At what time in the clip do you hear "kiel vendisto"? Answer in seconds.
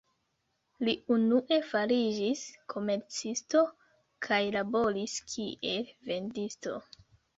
5.35-6.75